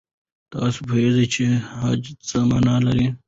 [0.53, 1.45] تاسو پوهېږئ چې
[1.79, 3.07] خج څه مانا لري؟